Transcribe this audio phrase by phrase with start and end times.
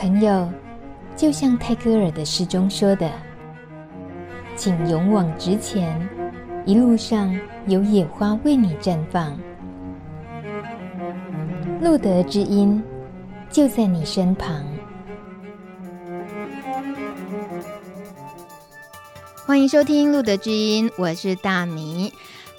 [0.00, 0.50] 朋友，
[1.14, 3.12] 就像泰戈尔的诗中说的
[4.56, 6.08] ：“请勇往直前，
[6.64, 9.38] 一路上有野花为你绽放。”
[11.82, 12.82] 路德之音
[13.50, 14.64] 就在你身旁。
[19.44, 22.10] 欢迎收听《路德之音》，我是大米。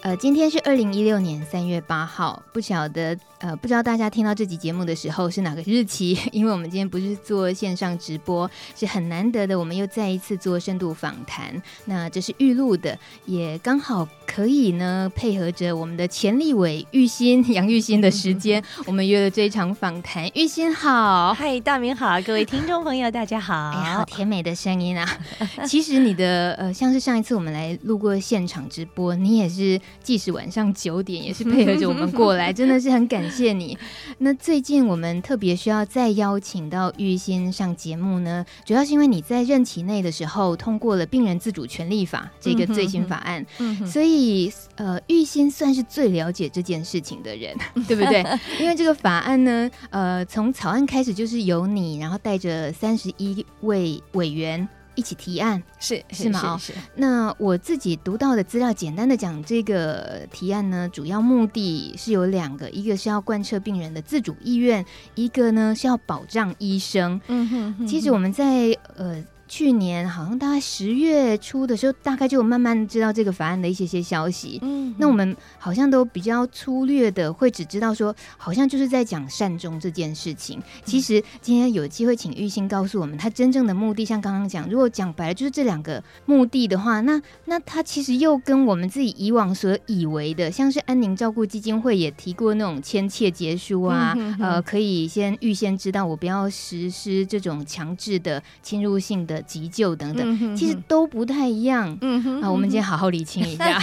[0.04, 3.18] 呃，今天是二零一六年三月八号，不晓得。
[3.42, 6.16] 呃，不知道大家听到这集节目的时候是哪个日期？
[6.32, 11.60] 因为我们今天不是做线上直播，是很难得的，我们又再一次做深度访谈。
[11.86, 12.96] 那这是预录的，
[13.26, 20.30] 也刚好可以呢配合着我们的钱立伟玉欣杨玉欣的时间，我们约了这一场访谈。
[20.36, 23.72] 玉欣好，嗨，大明好，各位听众朋友大家好。
[23.72, 25.20] 哎呀，好甜美的声音啊！
[25.66, 33.42] 其实你的呃，像是上一次我们来录过现场直播，你也是即使晚上九点也是配合着我们过来， 真的是很感谢。
[33.42, 33.76] 谢谢你。
[34.20, 48.24] 那最近我们特别需要再邀请到玉心上节目呢，主要是因为你在任期内的时候通过了《病人自主权利法》这个最新法案，嗯嗯、所以呃，玉心算是最了解这件事情的人， 对不对？
[48.60, 54.70] 因为这个法案呢，呃，从草案开始就是由你，然后带着三十一位委员。
[55.02, 56.56] 一起提案是是吗？
[56.60, 56.86] 是，是，是。
[56.96, 64.86] 那我自己读到的资料，简单的讲，这个提案呢，主要目的是有两个，一个是要贯彻病人的自主意愿，
[65.16, 67.20] 一个呢是要保障医生。
[67.28, 67.88] 嗯哼，哼。
[67.88, 69.24] 其实我们在呃。
[69.52, 74.58] 去年好像大概十月初的时候，大概就慢慢知道这个法案的一些些消息。
[74.62, 80.58] 嗯，那我们好像都比较粗略的会只知道说，好像就是在讲善终这件事情。
[80.86, 99.41] 其实今天有机会请玉欣告诉我们，他真正的目的，像刚刚讲，如果讲白了就是这两个目的的话，那那他其实又跟我们自己以往所以为的，像是安宁照顾基金会也提过那种签切结书啊，嗯、哼哼呃，可以先预先知道我不要实施这种强制的侵入性的。
[99.42, 101.98] 急救等等，嗯、哼哼其实都不太一样。
[102.02, 103.80] 嗯哼，哼，啊，我们今天好好理清一下。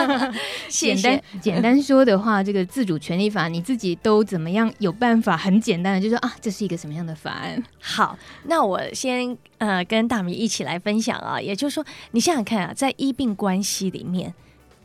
[0.68, 7.62] 简单简单说的话，这个自主权利法，你自己都怎么样有办法很简单的就说啊，这是一个什么样的法案？
[7.80, 14.32] 好，那我先呃跟大米一起来分享啊，也就是说，你想想看啊，在医病关系里面，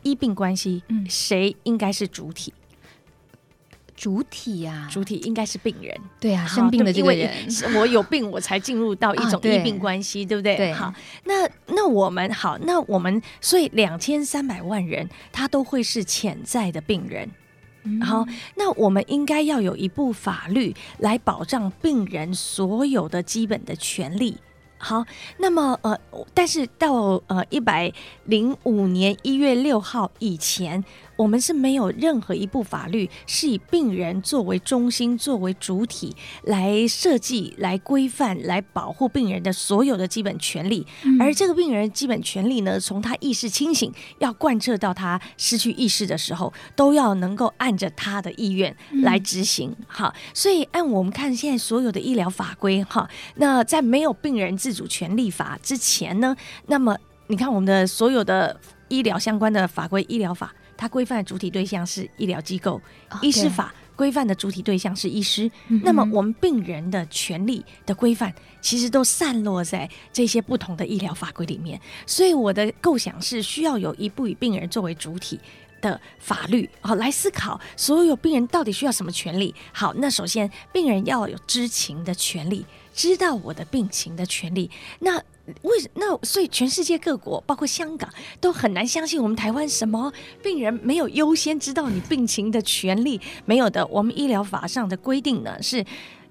[0.02, 2.52] 医病关系，嗯，谁应该是主体？
[3.98, 7.28] 主体呀、啊，主体应该是病人，对啊，生病的这个人，
[7.76, 10.56] 我有病我才进入到一种 医病关系，对，对不对？
[10.56, 10.94] 对，好，
[11.24, 17.28] 那那我们好，那我们所以两千三百万人他都会是潜在的病人，
[17.82, 24.36] 嗯、好，那我们应该要有一部法律来保障病人所有的基本的权利。
[24.78, 25.04] 好，
[25.38, 25.98] 那么呃，
[26.32, 27.92] 但是到呃一百
[28.26, 30.84] 零五年一月六号以前。
[31.18, 36.14] 我们是没有任何一部法律是以病人作为中心、作为主体
[36.44, 40.86] 来设计、来规范、来保护病人的所有的基本权利。
[41.02, 41.20] 嗯。
[41.20, 49.74] 而这个病人基本权利呢，从他意识清醒要贯彻到他失去意识的时候，都要能够按着他的意愿来执行。
[49.88, 56.36] 哈，所以按我们看现在所有的医疗法规，哈，那在没有病人自主权利法之前呢，
[56.68, 56.96] 那么
[57.26, 60.54] 你看我们的所有的医疗相关的法规，医疗法。
[60.78, 62.80] 它规范的主体对象是医疗机构，
[63.20, 65.50] 医师法规范的主体对象是医师。
[65.82, 71.78] 那么我们病人的权利的规范，其实都散落在这些不同的医疗法规里面。
[72.06, 75.40] 所以我的构想是需要有一部以病人作为主体
[75.80, 79.52] 的法律，好来思考所有病人到底需要什么权利。
[79.72, 84.70] 好，那首先病人要有知情的权利，知道我的病情的权利。
[85.00, 85.20] 那
[85.62, 88.08] 为什那所以全世界各国，包括香港，
[88.40, 93.20] 都很难相信我们台湾什么病人没有优先知道你病情的权利？
[93.44, 93.86] 没有的。
[93.86, 95.84] 我们医疗法上的规定呢，是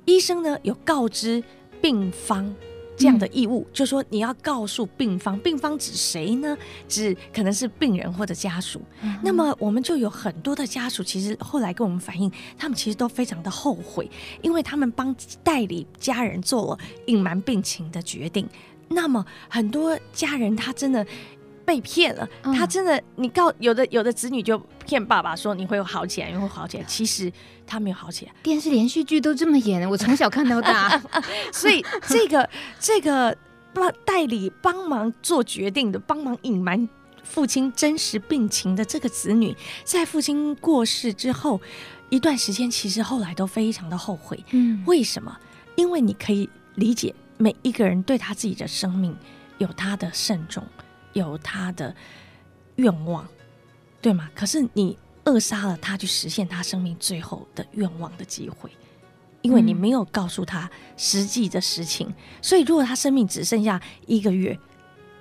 [0.05, 1.43] 医生呢有告知
[1.81, 2.55] 病方
[2.95, 6.57] 这样的义务，嗯、就说你要告诉病方，病方指谁呢？
[6.87, 8.81] 指可能是病人或者家属。
[9.01, 14.09] 嗯、那么我们就有很多的家属，其实后来跟我们反映，他们其实都非常的后悔，
[14.41, 18.47] 因为他们帮代理家人做了隐瞒病情的决定。
[18.89, 21.05] 那么很多家人他真的
[21.65, 27.31] 被骗了，嗯、他真的你告有的有的子女就骗爸爸说你会好起来，你会好起来， 其实
[27.65, 28.31] 他没有好起来。
[28.41, 31.01] 电视连续剧都这么演，我从小看到大，
[31.51, 32.49] 所以这个
[32.79, 33.37] 这个
[33.73, 36.87] 帮代理帮忙做决定的，帮忙隐瞒
[37.23, 39.53] 父亲真实病情的这个子女，
[39.83, 41.59] 在父亲过世之后
[42.09, 44.41] 一段时间，其实后来都非常的后悔。
[44.51, 45.37] 嗯，为什么？
[45.75, 47.13] 因为你可以理解。
[47.37, 49.15] 每一个人对他自己的生命
[49.57, 50.63] 有他的慎重，
[51.13, 51.95] 有他的
[52.77, 53.27] 愿望，
[54.01, 54.29] 对吗？
[54.35, 58.69] 可是你扼杀了他去实现他生命最后的愿望的机会，
[59.41, 62.13] 因为你没有告诉他实际的实情。
[62.41, 64.57] 所以，如果他生命只剩下一个月，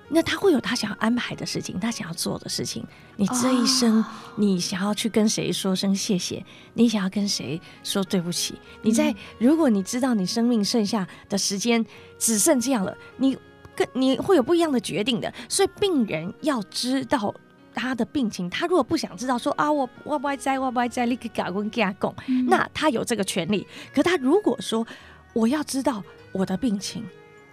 [0.08, 2.86] 那他会有他想要安排的事情，他想要做的事情。
[3.16, 4.04] 你这一生，
[4.36, 6.44] 你想要去跟谁说声谢谢？
[6.74, 8.54] 你想要跟谁说对不起？
[8.82, 11.84] 你在，如果你知道你生命剩下的时间
[12.18, 13.36] 只剩这样了，你
[13.74, 15.32] 跟你会有不一样的决定的。
[15.48, 17.34] 所以，病人要知道
[17.74, 18.48] 他的病情。
[18.48, 22.14] 他如果不想知道说啊，我我不爱在，我不爱在，你可以跟他讲，
[22.46, 23.66] 那他有这个权利。
[23.92, 24.86] 可他如果说
[25.32, 27.04] 我要知道我的病情，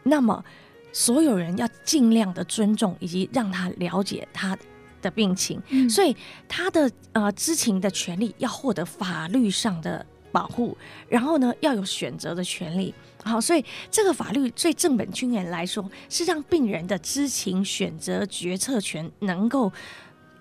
[0.04, 0.44] 那么。
[0.94, 4.56] 所有人要尽量的尊重，以及让他了解他
[5.02, 6.16] 的病情，嗯、所以
[6.48, 10.78] 他的呃知情的权利要获得法律上的保护，
[11.10, 12.94] 然后呢要有选择的权利。
[13.24, 19.72] 好，所以这个法律最正本清源来说，是让病人的知情、选择、决策权能够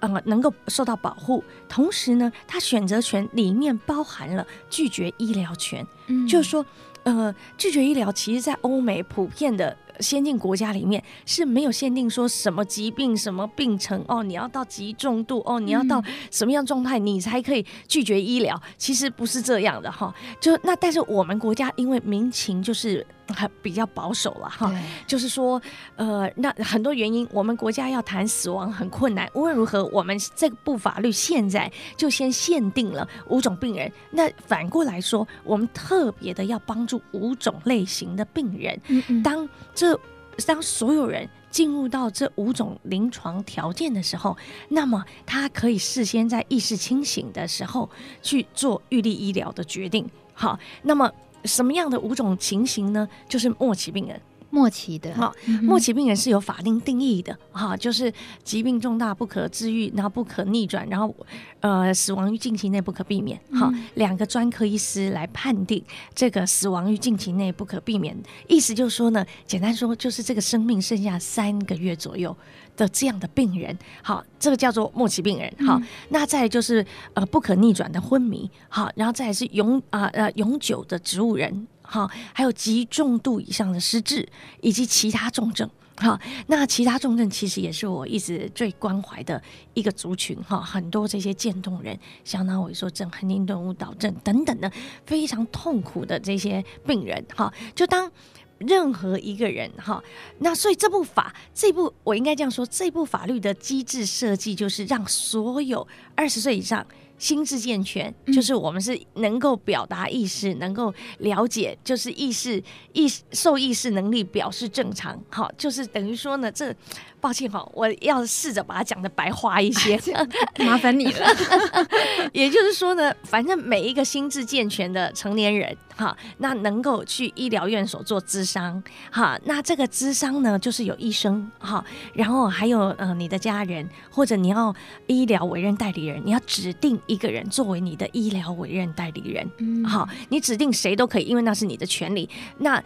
[0.01, 6.65] 呃能够受到保护，同时呢，他选择权里面包含了拒绝医疗权，嗯、就是说
[7.05, 9.77] 呃拒绝医疗，其实在欧美普遍的。
[10.03, 18.61] 先进国家里面是没有限定说什么疾病、什么病程哦，你要到极重度哦，你要到什么样状态你才可以拒绝医疗？
[18.77, 20.13] 其实不是这样的哈。
[20.41, 24.73] 就那，但是我们国家因为民情就是还比较保守了哈，
[25.07, 25.61] 就是说
[25.97, 29.31] 呃，那很多原因，我们国家要谈死亡很困难。
[29.35, 33.91] 无论如何，我们这部法律现在就先限定了五种病人。
[34.11, 39.23] 那反过来说，我们特别的要帮助五种类型的病人。
[39.23, 39.99] 当这
[40.47, 44.37] 当所有人进入到这五种临床条件的时候，
[44.69, 47.89] 那么他可以事先在意识清醒的时候
[48.23, 50.09] 去做预立医疗的决定。
[50.35, 51.11] 好，那么
[51.45, 53.09] 什么样的五种情形呢？
[53.29, 54.21] 就是末期病人。
[54.53, 55.33] 末期的哈，
[55.63, 58.13] 末期病人是有法定定义的哈，就是
[58.45, 61.13] 疾病重大不可治愈，然后不可逆转，然后
[61.61, 63.73] 呃死亡于近期内不可避免哈。
[63.95, 65.83] 两个专科医师来判定
[66.15, 68.15] 这个死亡于近期内不可避免，
[68.47, 72.37] 意思就是说呢，简单说就是这个生命剩下三个月左右
[72.77, 75.81] 的这样的病人，好，这个叫做末期病人好。
[76.11, 76.85] 那再就是
[77.15, 81.67] 呃不可逆转的昏迷好，然后再是永啊呃永久的植物人。
[81.93, 84.27] 好，还有极重度以上的失智，
[84.63, 85.69] 以及其他重症。
[85.97, 89.41] 好，那其他重症其实也是我一直最关怀的
[89.75, 90.35] 一个族群。
[90.43, 94.73] 哈，很多这些渐冻人、小脑萎缩症、亨廷顿舞蹈症等等的
[95.05, 97.23] 非常痛苦的这些病人。
[97.37, 98.11] 哈，就当
[98.57, 99.71] 任何一个人。
[99.77, 100.03] 哈，
[100.39, 105.87] 那所以这部法，这部我应该这样说，这部法律的机制设计就是让所有
[106.17, 106.85] 二十岁以上。
[107.23, 112.61] 心智健全，就是我们是能够表达意识，嗯、能够了解，就是意识
[112.95, 116.75] 意受意识能力表示正常，好，就是等于说呢，这
[117.23, 119.99] 抱歉哈，我要试着把它讲的白话一些，
[120.67, 121.27] 麻烦你了。
[122.35, 134.75] 也就是说呢，反正每一个心智健全的成年人，哈，那能够去医疗院所做咨商，哈，那这个咨商呢，就是有医生，哈，然后还有呃你的家人，或者你要
[135.07, 137.01] 医疗委任代理人，你要指定。
[137.07, 142.27] 一个人作为你的医疗委任代理人，嗯，好，你指定谁都可以，因为那是你的权利。
[142.59, 142.83] 那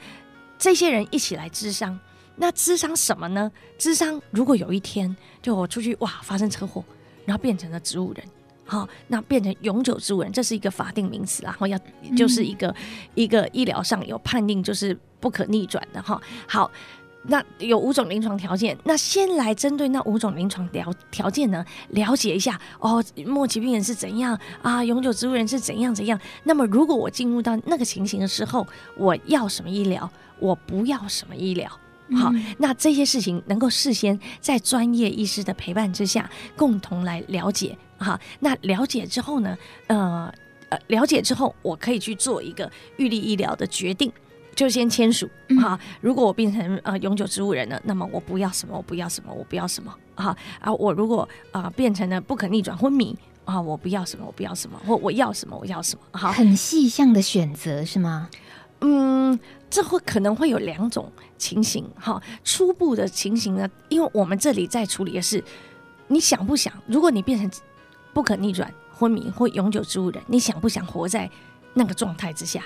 [0.59, 1.97] 这些人一起来咨商，
[2.37, 3.51] 那智商什么呢？
[3.79, 6.85] 智商如果有一天就我出去哇发生车祸，
[7.25, 8.25] 然后变成了植物人，
[8.65, 11.79] 好，那变成永久植物人，这是一个法定名词，然后要
[12.17, 12.77] 就是一个、嗯、
[13.15, 16.21] 一个医疗上有判定就是不可逆转的哈。
[16.47, 16.71] 好。
[17.29, 26.17] 那有五种临床条件，那先来针对那五种临床条条件呢，了解一下哦，末期病人是怎样啊，永久植物人是怎样怎样。
[26.45, 28.65] 那么如果我进入到那个情形的时候，
[28.97, 31.69] 我要什么医疗，我不要什么医疗，
[32.15, 38.21] 好，嗯、那这些事情能够事先在专业医师的陪伴之下，共同来了解哈。
[38.41, 39.57] 那了解之后呢，
[39.89, 40.33] 呃
[40.69, 44.13] 呃，了解之后，我可以去做一个预立医疗的决定。
[44.55, 45.29] 就先签署
[45.61, 50.73] 哈，如果我变成呃永久植物人了，那么我不要什么，我不要什么，我不要什么哈啊！
[50.73, 56.33] 我如果啊、呃、变成了不可逆转昏迷啊，我不要什么，我不要什么，或我要什么，我要什么哈。
[56.33, 58.31] 很细项的选择是吗？
[58.81, 59.39] 嗯，
[59.71, 62.23] 这会可能会有两种情形哈。
[62.45, 65.43] 初步的情形呢，因为我们这里在处理的是，
[66.09, 66.73] 你想不想？
[66.87, 67.51] 如果你变成
[68.13, 71.31] 不可逆转昏迷或永久植物人，你想不想活在
[71.75, 72.63] 那个状态之下？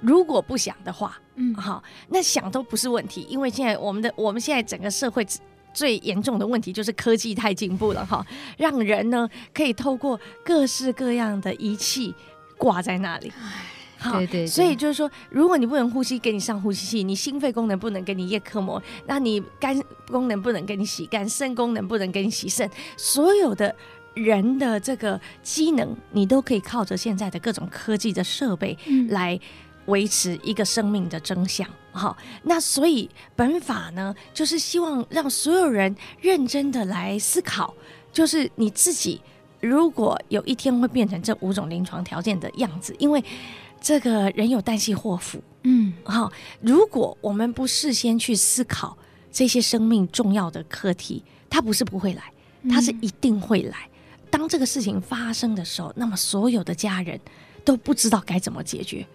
[0.00, 5.26] 如果不想的话，嗯，好，那想都不是问题，因为现在我们的我们现在整个社会
[5.72, 8.24] 最严重的问题就是科技太进步了哈，
[8.58, 12.14] 让人呢可以透过各式各样的仪器
[12.58, 13.32] 挂在那里，
[14.12, 23.74] 对对，所以就是说，如果你不能呼吸，给你上呼吸器；你心肺功能不能给你叶克膜，那你肝功能不能给你洗肝，肾功能不能给你洗肾，所有的
[24.14, 29.40] 人的这个机能，你都可以靠着现在的各种科技的设备来。
[29.86, 31.68] 维持一个生命的真相。
[31.92, 33.06] 好，那所以
[33.36, 37.74] 本法呢，就是希望让所有人认真的来思考，
[38.10, 39.20] 就是你自己
[39.60, 43.22] 如果有一天会变成这五种临床条件的样子，因为
[43.84, 48.96] 这个人有旦夕祸福，嗯，好，如果我们不事先去思考
[49.30, 52.32] 这些生命重要的课题，它不是不会来，
[52.70, 53.76] 它是一定会来。
[54.30, 57.20] 当这个事情发生的时候，那么所有的家人
[57.62, 59.06] 都不知道该怎么解决。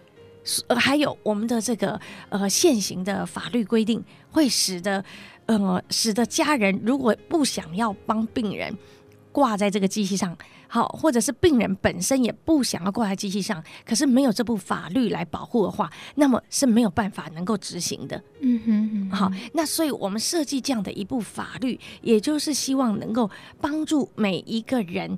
[0.67, 1.99] 呃，还有我们的这个
[2.29, 5.03] 呃现行的法律规定，会使得
[5.47, 8.77] 呃使得家人如果不想要帮病人
[9.31, 10.37] 挂在这个机器上，
[10.69, 18.23] 好，或者是病人本身也不想要挂在机器上，可是没有这部法律来保护的话，那么是没有办法能够执行的。
[18.41, 25.17] 嗯哼，嗯哼，好，那所以我们设计这样的一部法律，也就是希望能够帮助每一个人。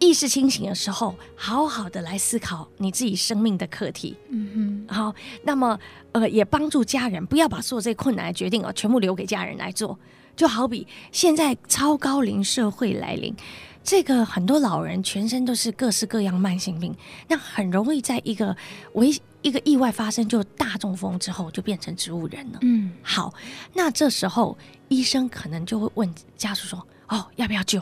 [0.00, 4.16] 意识清醒的时候，好好的来思考你自己生命的课题。
[4.28, 5.76] 嗯哼，好，那么
[6.12, 9.98] 呃，也帮助家人不要把所有这些困难的决定哦，全部留给家人来做。
[10.36, 13.34] 就好比现在超高龄社会来临，
[13.82, 16.94] 这个很多老人全身都是各式各样慢性病，
[17.26, 18.56] 那很容易在一个
[18.94, 22.58] 危一个意外发生就大中风之后就变成植物人了。
[22.62, 23.32] 嗯，好，
[23.72, 24.58] 那这时候
[24.88, 27.80] 医生可能就会问家属说：“哦，要不要救？”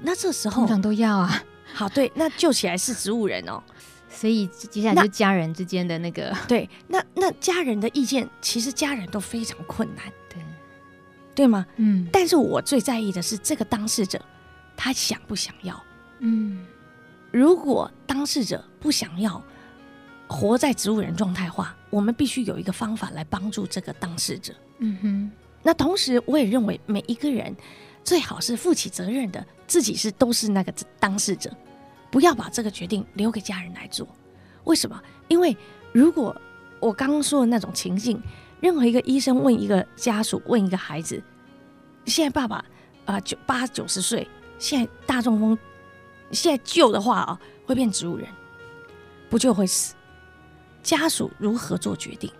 [0.00, 1.42] 那这时候通常都要啊，
[1.74, 3.62] 好，对，那救起来是植物人哦，
[4.08, 10.40] 所以接下来就家人之间的那个那 对，那那家人的意见其实家人都非常困难，对，
[11.34, 11.66] 对吗？
[11.76, 14.20] 嗯，但是我最在意的是这个当事者
[14.76, 15.82] 他想不想要，
[16.20, 16.66] 嗯，
[17.30, 19.42] 如果当事者不想要
[20.28, 25.30] 活在植物人状态化，我们必须有一个方法来帮助这个当事者，嗯哼，
[25.62, 27.54] 那同时我也认为每一个人。
[28.04, 31.50] 最好是负起责任的，自己是都是那个当事者，
[32.08, 34.06] 不要把这个决定留给家人来做。
[34.62, 35.02] 为什么？
[35.26, 35.56] 因为
[35.90, 36.40] 如果
[36.78, 38.22] 我刚刚说的那种情境，
[38.60, 41.20] 任何一个医生问一个家属，问一个孩子，
[42.04, 42.64] 现在爸爸
[43.06, 45.58] 啊九八九十岁，现在大中风，
[46.32, 48.26] 现在救的话啊会变植物人，
[49.28, 49.94] 不救会死。
[50.82, 52.30] 家属如何做决定？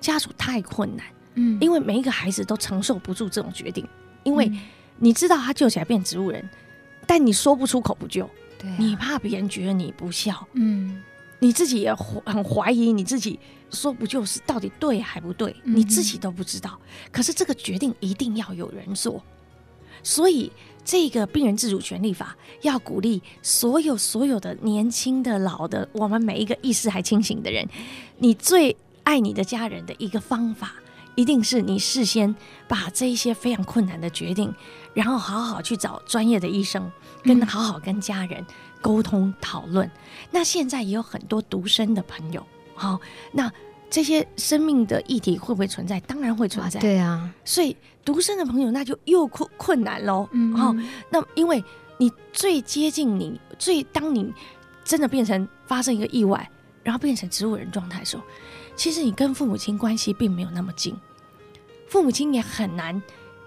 [0.00, 3.86] 家属太困难，嗯，因为每一个孩子都承受不住这种决定。
[4.24, 4.50] 因为
[4.98, 6.48] 你知道他救起来变植物人，
[7.06, 8.28] 但你说不出口不救，
[8.58, 11.02] 对啊，你怕别人觉得你不孝，嗯，
[11.40, 13.40] 你自己也很怀疑你自己
[13.70, 16.80] 说不救是到底对还不对，你自己都不知道。
[17.10, 19.20] 可是这个决定一定要有人做，
[20.02, 20.50] 所以
[20.84, 27.68] 这个病人自主权利法要鼓励所有所有的年轻的、老的，我们每一个意识还清醒的人，
[28.18, 30.74] 你最爱你的家人的一个方法。
[31.14, 32.34] 一定是你事先
[32.66, 34.50] 把这一些非常困难的决定，
[34.94, 36.90] 然后好好去找专业的医生，
[37.22, 38.42] 跟好好跟家人
[38.80, 39.90] 沟通讨论。
[40.30, 42.98] 那现在也有很多独生的朋友，好，
[43.30, 43.52] 那
[43.92, 46.00] 这些生命的议题会不会存在？
[46.00, 46.80] 当然会存在。
[46.80, 50.26] 对啊，所以独生的朋友那就又困困难喽。
[50.32, 50.74] 嗯，好，
[51.10, 51.62] 那因为
[51.98, 54.32] 你最接近你，最当你
[54.82, 56.50] 真的变成发生一个意外，
[56.82, 58.22] 然后变成植物人状态的时候。
[58.74, 60.96] 其实你跟父母亲关系并没有那么近，
[61.86, 63.00] 父母亲也很难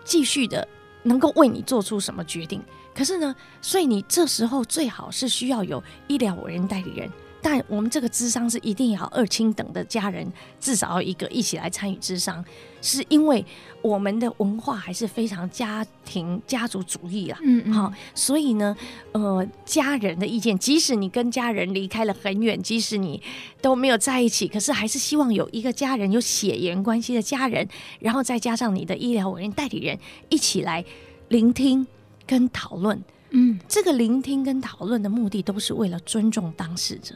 [0.04, 0.68] 继续的
[1.02, 2.62] 能够为你做出什么决定。
[2.94, 7.10] 可是呢，所以你这时候最好是需要有医疗委任代理人。
[7.48, 10.28] 但我们这个智商是一定要二亲等的家人，
[10.60, 12.44] 至少要一个一起来参与智商，
[12.82, 13.46] 是因为
[13.84, 17.38] 我们的文化还是非常家庭家族主义啦。
[17.44, 18.75] 嗯，嗯，好，所以呢，
[19.12, 23.22] 呃，家人的意见，即使你跟家人离开了很远，即使你
[23.62, 30.00] 都没有在一起，可是还是希望有一个家人，有血缘关系的家人，然后再加上你的医疗委员代理人
[30.30, 30.84] 一起来
[31.28, 31.86] 聆听
[32.25, 33.00] 跟讨论。
[33.30, 37.14] 嗯，这个聆听跟讨论的目的都是为了尊重当事者。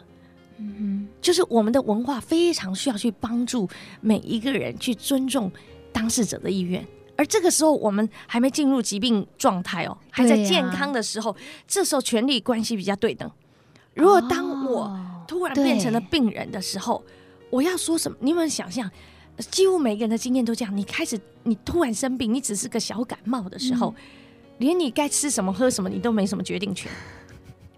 [0.59, 3.67] 嗯哼，就是我们的文化非常需要去帮助
[4.01, 5.49] 每一个人去尊重
[5.91, 6.85] 当事者的意愿，
[7.15, 11.35] 而这个时候我们还没进入疾病状态哦，还在健康的时候，
[11.65, 13.29] 这时候权力关系比较对等。
[13.93, 17.03] 如果当我突然变成了病人的时候，
[17.49, 18.17] 我要说什么？
[18.21, 18.89] 你有没有想象？
[19.51, 23.95] 几乎每个人的经验都这样：你开始，你突然生病，你只是个小感冒的时候，
[24.57, 26.91] 连你该吃什么喝什么，你都没什么决定权。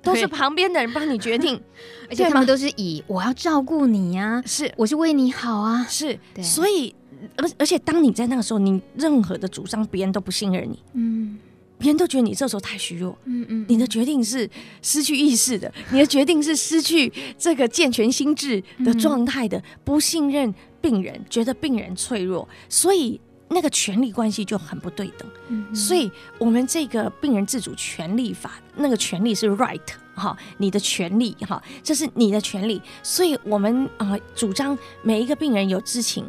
[0.01, 1.60] 都是旁边的人帮你决定，
[2.10, 4.72] 而且他们都是以我要照顾你呀，是。
[4.77, 6.93] 我是为你好啊，是，所以
[7.38, 11.38] 而而且当你在那个时候，你任何的主张别人都不信任你，嗯，
[11.77, 14.50] 别人都觉得你这时候太虚弱，嗯嗯，你的决定是
[14.81, 23.20] 失去意识的，你的决定是失去这个健全心智的状态的，不信任病人，觉得病人脆弱，所以
[23.53, 25.27] 那个权利关系就很不对等。
[25.50, 29.79] 嗯，所以我们这个病人自主权利法，那个权利是 right
[30.15, 32.81] 哈，你的权利哈，这是你的权利。
[33.03, 36.25] 所以我们啊主张每一个病人有知情、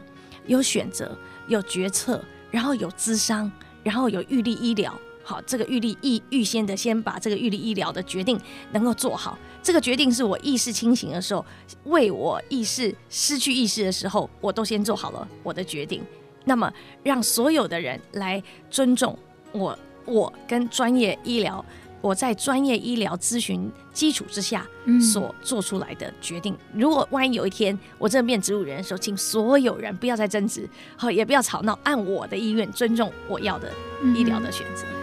[0.47, 3.50] 有选择、有决策，然后有咨商，
[3.85, 4.93] 然后有预立医疗。
[5.25, 8.37] 好，这个预立预预先的先把这个预立医疗的决定
[8.73, 9.38] 能够做好。
[9.62, 11.47] 这个决定是我意识清醒的时候，
[11.85, 16.02] 为我意识失去意识的时候，我都先做好了我的决定。
[16.44, 16.72] 那么，
[17.02, 19.18] 让所有的人来尊重
[19.52, 21.64] 我，我跟专业医疗，
[22.00, 24.66] 我在专业医疗咨询基础之下
[25.12, 26.54] 所做出来的决定。
[26.72, 33.70] 嗯、如果万一有一天我真的变植物人的时候，请所有人不要再争执，好，也不要吵闹，按我的意愿尊重我要的
[34.16, 34.84] 医疗的选择。
[34.96, 35.01] 嗯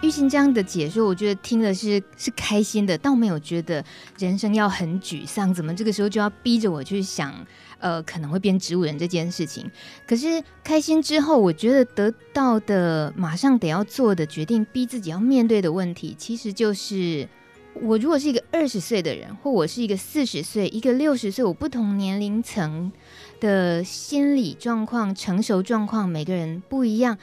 [0.00, 3.84] 郁欣这样的解说，我觉得听的是是开心的，倒没有觉得
[4.16, 5.52] 人生要很沮丧。
[5.52, 7.34] 怎么这个时候就要逼着我去想，
[7.78, 9.68] 呃，可能会变植物人这件事情？
[10.06, 17.28] 可是开心之后，我觉得得到的马上得要做的决定，逼自己要面对的问题，其实就是
[17.74, 22.92] 我如果是一个二十岁的人，或我是一个四十岁、一个六十岁，我不同年龄层
[23.40, 27.18] 的心理状况、成熟状况，每个人不一样。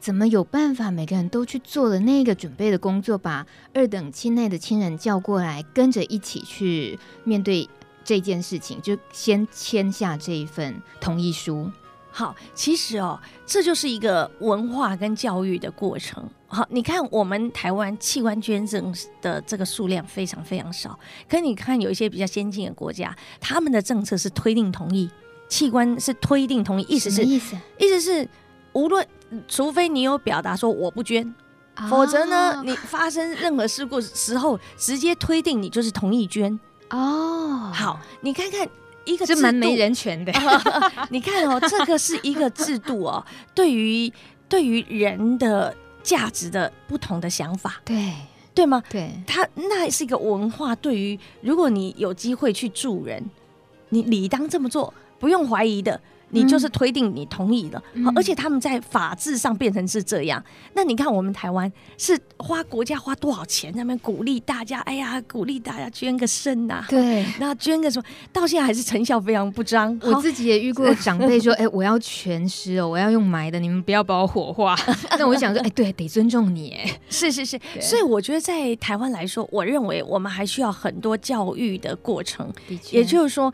[0.00, 0.90] 怎么有办法？
[0.90, 7.68] 每个人都去做了那个准备的工作，把二等亲内的亲人叫过来，跟着一起去面对
[8.02, 11.70] 这件事情，就先签下这一份同意书。
[12.10, 16.26] 好，其实哦，这就是一个文化跟教育的过程。
[16.48, 25.10] 好，你看我们台湾器官捐赠的这个数量非常非常少，可你看有一些比较先进的国家，他们的政策是推定同意
[25.46, 28.26] 器官，是推定同意，意思是意思，意思是
[28.72, 29.06] 无论。
[29.46, 31.26] 除非你有表达说我不捐，
[31.76, 36.58] 哦、否则呢，你发生任何事故时候，直接推定你就是同意捐
[36.90, 37.70] 哦。
[37.72, 38.68] 好，你看看
[39.04, 40.32] 一个是蛮没人权的。
[41.10, 44.12] 你看哦，这个是一个制度哦，对于
[44.48, 48.12] 对于人的价值的不同的想法，对
[48.52, 48.82] 对吗？
[48.90, 50.74] 对，他那是一个文化。
[50.74, 53.30] 对于如果你有机会去助人，
[53.90, 56.00] 你理当这么做，不用怀疑的。
[56.30, 60.40] 你就是推定你同意了，嗯、而且他们在法制上变成是这样。
[60.40, 69.98] 嗯、那你看我们台湾是花国家花多少钱，在那边鼓励大家，哎呀，鼓励大家捐个肾呐、啊，对，那捐个什么，到现在还是成效非常不彰。
[70.02, 74.76] 我自己也遇过长辈说， 哎、欸，我要全尸哦，我要用埋的，你们不要把我火化。
[75.18, 77.60] 那我想说，哎、欸，对，得尊重你，哎，是是是。
[77.80, 82.52] 所以我觉得在台湾来说，我认为我们还需要很多教育的过程，
[82.90, 83.52] 也就是说。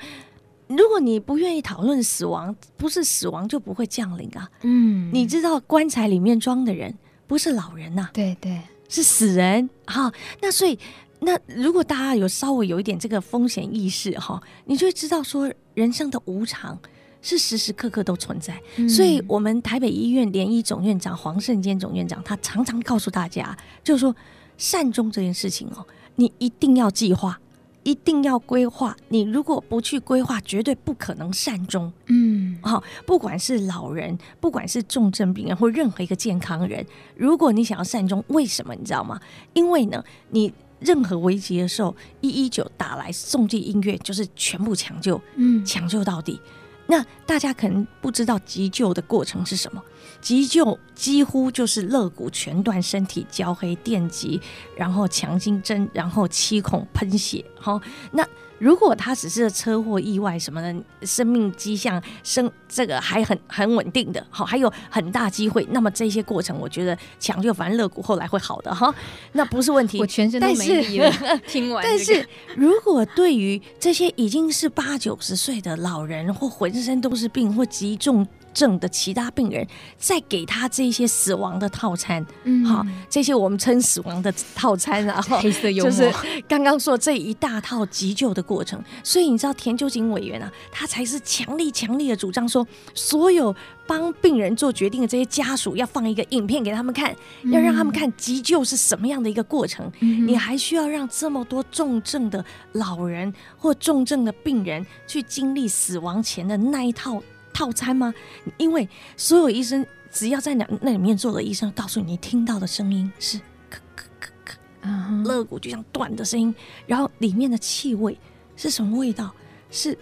[0.69, 4.51] 如果你不愿意讨论死亡，不是死亡就不会降临啊。
[4.63, 6.93] 嗯，你知道棺材里面装的人
[7.27, 9.71] 不是老人呐、啊，对对，是死人。
[9.87, 10.77] 哈，那所以
[11.21, 16.77] 那如果大家有稍微有一点这个风险意识哈，你就会知道说人生的无常
[17.23, 18.61] 是时时刻刻都存在。
[18.77, 24.15] 嗯、所以我们台北医院联医总院长黄胜坚总院长他常常告诉大家，就是说
[24.59, 27.41] 善终这件事情哦，你一定要计划。
[27.87, 31.93] 一定要规划，你如果不去规划，绝对不可能善终。
[32.07, 39.21] 嗯，好，不管是老人，不管是重症病人或任何一个健康人，如果你想要善终，为什么你知道吗？
[39.53, 46.41] 因为呢，你任何危机的时候，一一九打来，送进医院就是全部抢救，嗯，抢救到底。
[46.89, 49.81] 那大家可能不知道急救的过程是什么？
[50.27, 54.41] 急救几乎就是肋骨全断、身体焦黑、电击，
[54.77, 57.45] 然后强心针，然后七孔喷血。
[57.55, 58.27] 好，那。
[58.59, 60.75] 如果他只是车祸意外什么的，
[61.07, 68.93] 生命迹象生这个还很很稳定的，好，还有很大机会，那么这些过程，我觉得抢救反正肋骨后来会好的哈，
[69.33, 69.99] 那不是问题。
[70.01, 71.13] 我全身都没力了。
[71.13, 78.27] 是 听完、这个，但是如果对于这些已经是八九十岁的老人，或浑身都是病，或极重。
[78.57, 79.67] 症的其他病人，
[79.99, 86.11] 再给他这些死亡的套餐，嗯，好，这些我们称死亡的套餐，然后黑色幽默，就是
[86.49, 88.83] 刚刚说这一大套急救的过程。
[89.05, 93.55] 所以你知道田秋瑾委员啊，他才是强力强力的主张说，所有
[93.87, 97.15] 帮病人做决定的这些家属要放一个影片给他们看，
[97.53, 99.93] 要让他们看急救是什么样的一个过程。
[100.01, 102.43] 嗯、你还需要让这么多重症的
[102.73, 107.23] 老人或重症的病人去经历死亡前的那一套。
[107.57, 108.13] 套餐吗？
[108.59, 113.39] 因为所有医生只要在那那里面做的医生告诉你，你听到的声音是
[113.71, 116.55] 咳咳咳咳，肋骨就像断的声音，
[116.87, 118.21] 然后里面的气味
[118.57, 119.35] 是什么味道？
[119.71, 119.97] 是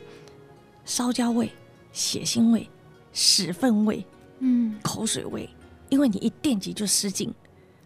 [0.85, 1.49] 烧焦味、
[1.93, 2.69] 血腥味、
[3.13, 4.05] 屎粪味、
[4.41, 5.49] 嗯，口水味。
[5.91, 7.33] 因为你一电击就失禁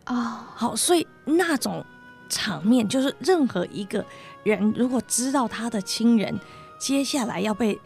[0.04, 0.50] 啊。
[0.54, 1.84] 好，所以那种
[2.30, 4.02] 场面就是任何一个
[4.44, 6.40] 人如果知道他的亲人
[6.80, 7.78] 接下来要被。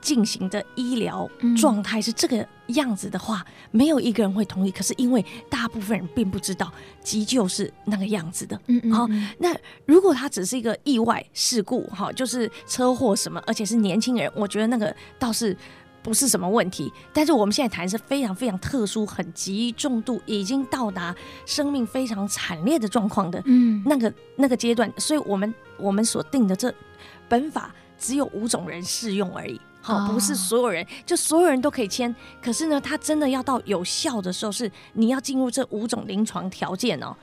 [0.00, 4.70] 进行的医疗状态是这个样子的话，嗯、没有一个人会同意。
[4.70, 15.56] 可是因为大部分人并不知道急救是那个样子的，嗯，嗯，嗯，好，那如果他只是一个意外事故，哈，就是车祸什么，而且是年轻人，我觉得那个倒是
[16.02, 16.92] 不是什么问题。
[17.12, 21.14] 但是我们现在谈是非常非常特殊、很极重度，已经到达
[21.46, 26.72] 生命非常惨烈的状况的，嗯，那个那个阶段，所以我们我们所定的这
[27.28, 29.60] 本法只有五种人适用而已。
[29.84, 32.12] 好，不是所有人，就所有人都可以签。
[32.42, 37.14] 可是呢，他真的要到有效的时候，是你要进入这五种临床条件哦。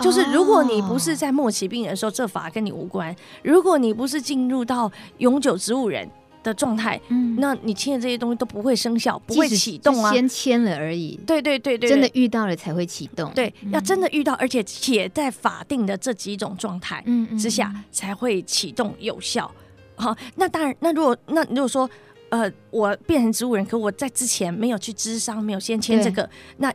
[0.00, 6.08] 就是如果你不是在末期病人的时候，这法跟你无关；如果你不是进入到永久植物人
[6.44, 10.12] 的状态，嗯，那你签的这些东西都不会生效，不会启动啊。
[10.12, 11.18] 先签了而已。
[11.26, 13.32] 对对对对，真的遇到了才会启动。
[13.32, 17.02] 对，要真的遇到，而且且在法定的这几种状态
[17.38, 19.50] 之下才会启动有效。
[19.96, 21.88] 好，那当然，那如果那如果说，
[22.28, 26.28] 呃，我变成植物人，可我在之前没有去咨商，没有先签这个，
[26.58, 26.72] 那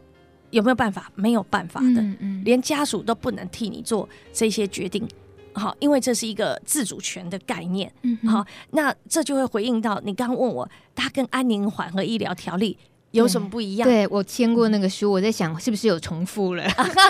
[0.49, 1.12] 有没有办法？
[1.15, 5.07] 没有办法的，嗯嗯、连家属都不能替你做这些决定。
[5.53, 7.91] 好，因为这是一个自主权的概念。
[8.27, 12.77] 好，那这就会回应到你刚刚问我，它跟安宁缓和医疗条例。
[13.12, 13.88] 有什么不一样？
[13.88, 16.63] 对，我签过那个书，我在想是不是有重复了？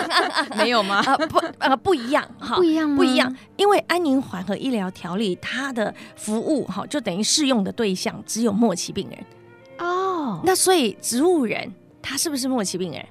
[0.56, 0.96] 没有吗？
[1.06, 9.18] 啊 不呃不一样哈，不一样不一样，因为安宁缓和医疗条例它的服务哈，就等于适用的对象只有末期病人
[9.78, 10.40] 哦。
[10.44, 13.04] 那所以植物人他是不是末期病人？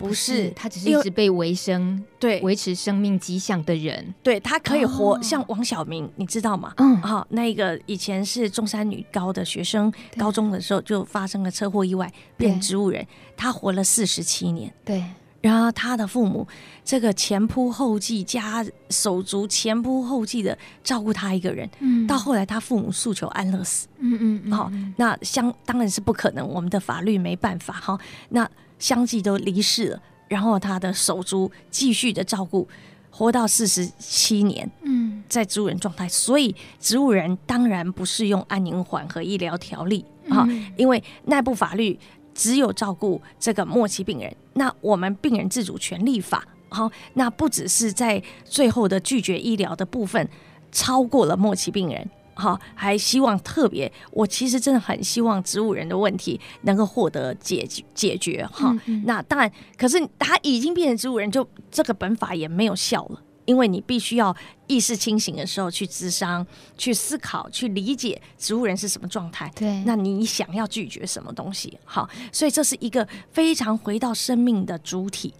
[0.00, 5.14] 不是，他只是一直被维生，对，维持生命迹象的人，对，他可以活。
[5.14, 6.72] 哦、像王晓明，你知道吗？
[6.78, 14.72] 嗯，好，那个以前是中山女高的学生，高中的时候就发生了车祸意外，变植物人，他活了四十七年。
[14.84, 15.04] 对，
[15.42, 16.48] 然后他的父母
[16.84, 27.98] 这个前仆后继加手足前仆后继的照顾他一个人，嗯，到后来他父母诉求安乐死，嗯嗯，嗯，好，那相当然是不可能，我们的法律没办法哈，
[28.30, 28.48] 那。
[28.80, 32.66] 相继都离世了，然后他的手足继续的照顾，
[33.10, 41.96] 活到四十七年，嗯，在植物人状态，所以植物人当然不适用安宁缓和医疗条例啊，嗯、因为那部法律
[42.34, 50.26] 只有照顾这个末期病人，那我们病人自主权利法，好，那不只是在最后的拒绝医疗的部分
[50.72, 52.08] 超过了末期病人。
[52.40, 58.46] 好，还希望特别，我其实真的很希望植物人的问题能够获得解决解决。
[58.50, 58.74] 哈，
[59.04, 64.34] 那当然，可是他已经变成植物人，就这个本法也没有效了，因为你必须要
[64.66, 66.46] 意识清醒的时候去咨商、
[66.78, 69.52] 去思考、去理解植物人是什么状态。
[69.54, 71.78] 对，那你想要拒绝什么东西？
[71.84, 75.34] 好，所以这是一个非常回到生命的主体，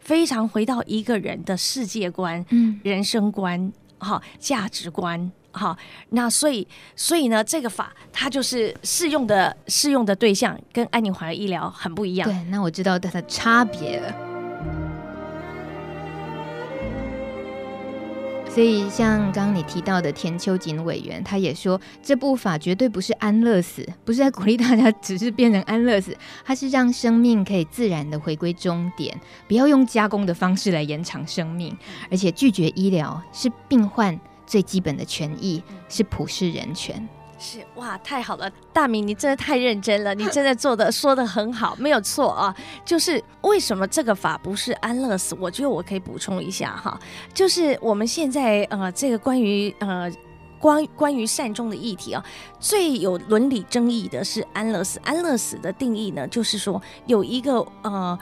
[0.00, 5.30] 非常回到一个人的世界观、嗯，人生观、哈，价值观。
[5.50, 5.76] 好，
[6.10, 12.28] 那所以所以呢，这个法它就是适用的适用的对象跟安宁缓和医疗很不一样。
[12.28, 14.14] 对，那我知道它的差别了。
[18.48, 31.76] 所以像刚刚你提到的田秋瑾委员，他也说这部法绝对不是安乐死，不是在鼓励大家只是变成安乐死，它是让生命可以自然的回归终点，不要用加工的方式来延长生命，
[32.10, 34.18] 而且拒绝医疗是病患。
[34.48, 37.06] 最基本的权益是普世人权，
[37.38, 42.56] 是哇，太好了，大明，你真的太认真了，你真的做的 说的很好，没有错啊。
[42.82, 45.36] 就是为什么这个法不是安乐死？
[45.38, 46.98] 我觉得我可以补充一下哈，
[47.34, 50.10] 就是我们现在呃，这个关于呃
[50.58, 52.24] 关关于善终的议题啊，
[52.58, 54.98] 最有伦理争议的是安乐死。
[55.04, 58.18] 安乐死的定义呢，就是说有一个呃。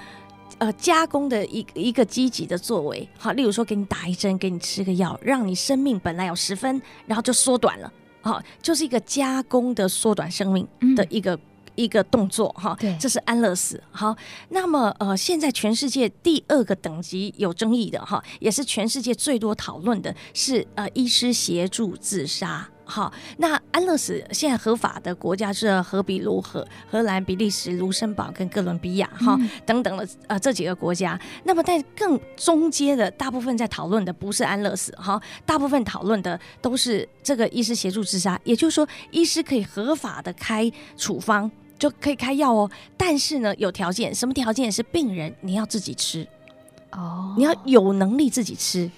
[0.59, 7.93] 呃，加工的一一个积极的作为，好，例如说给你打一针，给你吃个药，让你生命本来有十分，然后就缩短了，
[8.23, 10.67] 好，就是一个加工的缩短生命
[10.97, 11.41] 的一个、嗯、
[11.75, 13.83] 一个动作，哈，对，这是安乐死。
[13.91, 14.17] 好，
[14.49, 22.67] 那么呃，现在全世界第二个等级有争议的哈，也是全世界最多讨论的是呃，医师协助自杀。
[22.89, 31.21] 好，那安乐死现在合法的国家是荷比卢、荷荷兰、比利时、卢森堡跟哥伦比亚，哈、嗯、等等的呃这几个国家。
[31.43, 38.41] 那么在更中间的，大部分在讨论的不是安乐死，哈，大部分讨论的都是这个医师协助自杀。
[38.45, 42.71] 也就是说，医师可以合法的开处方，就可以开药哦。
[42.97, 44.71] 但是呢，有条件，什么条件？
[44.71, 46.25] 是病人你要自己吃
[46.93, 48.89] 哦，你要有能力自己吃。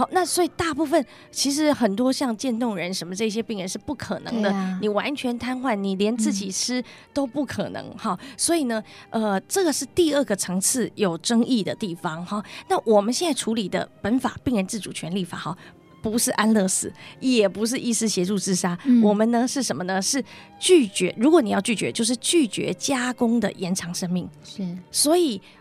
[0.00, 6.82] 好，那所以大部分其实很多像渐冻人什么这些病人是不可能的，啊、你完全瘫痪，你连自己吃
[7.12, 8.28] 都不可能哈、嗯。
[8.34, 12.42] 所以呢，呃，这个是第二个层次有争议的地方哈。
[12.66, 15.54] 那我们现在处理的本法病人自主权利法哈，
[16.00, 20.00] 不是安乐死，也不是医师协助自杀，嗯、我们呢是什么呢？
[20.00, 20.24] 是
[20.58, 21.14] 拒绝。
[21.18, 24.26] 如果你要拒绝，就是拒绝加工的延长生命。
[24.42, 25.59] 是，所以我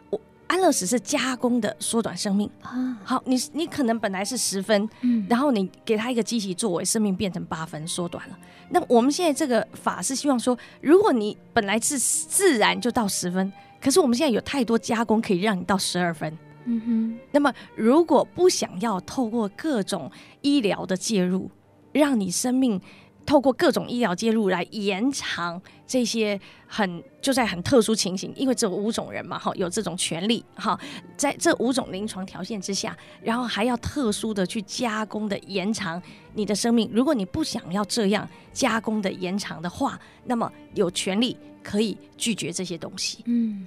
[0.49, 2.97] 安乐死是加工的缩短生命啊。
[3.03, 8.37] 好，你你可能本来是十分，嗯，然后你给他一个机器作为，生命变成八分，缩短了。
[8.71, 16.35] 那我们现在这个法是希望说，如果你本来是自然就到十分，可是我们现在有太多加工可以让你到十二分。
[16.65, 21.49] 嗯哼，那么如果不想要透过各种医疗的介入，
[21.91, 22.81] 让你生命
[23.29, 30.75] 透过各种医疗介入来延长这些很就在很特殊情形，因为只有五种人嘛，哈，有这种权利，哈，
[31.15, 36.01] 在这五种临床条件之下，然后还要特殊的去加工的延长
[36.33, 36.89] 你的生命。
[36.91, 43.19] 如果你不想要这样加工的延长的话，那么有权利可以拒绝这些东西。
[43.27, 43.63] 嗯。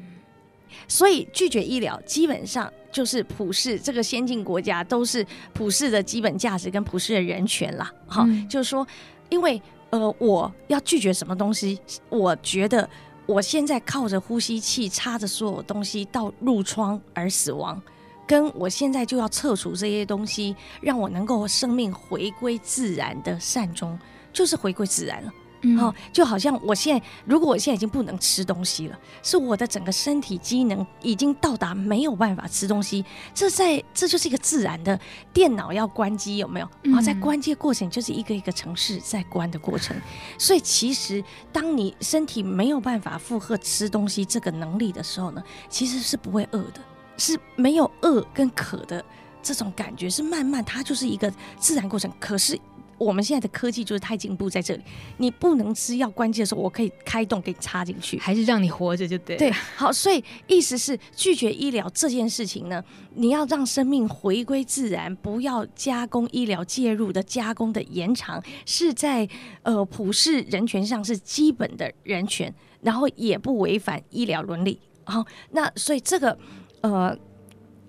[0.89, 7.93] 所以拒绝医疗基本上就是普世，这个先进国家都是普世的基本价值跟普世的人权啦。
[8.07, 8.87] 哈、嗯，就是说，
[9.33, 12.87] 因为呃，我要拒绝什么东西，我觉得
[13.25, 17.81] 我现在靠着呼吸器插着所有东西到入窗而死亡，
[18.27, 23.99] 跟我现在就要撤除这些东西，让我能够生命回归自然的善终，
[24.35, 25.33] 就是回归自然了。
[25.63, 34.99] 嗯、哦，就好像我现在，如果我现在已经不能吃东西了，是我的整个身体机能已经到达没有办法吃东西，这在这就是一个自然的
[35.33, 36.69] 电脑要关机，有没有？
[36.83, 39.97] 然后在关机的过程就是一个一个城市在关的过程，
[40.37, 41.23] 所以其实
[41.53, 46.81] 当你身体没有办法负荷吃东西这个能力的时候呢，其实是不会饿的，
[47.17, 49.05] 是没有饿跟渴的
[49.41, 52.59] 这种感觉，是慢慢它就是一个自然过程，可是。
[53.03, 54.83] 我们现在的科技就是太进步，在这里，
[55.19, 59.37] 你不能吃药关机的时候，我可以开动给你插进去，还是让你活着就对。
[59.37, 62.83] 对，好，所以意思是拒绝医疗这件事情呢，
[63.15, 69.29] 你要让生命回归自然，不要加工医疗介入的加工的延长，是在
[69.63, 74.79] 呃普世人权上是基本的人权，然后也不违反医疗伦理。
[75.05, 76.39] 好，那所以这个
[76.83, 77.17] 呃